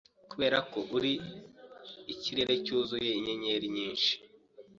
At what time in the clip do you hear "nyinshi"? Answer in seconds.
3.75-4.13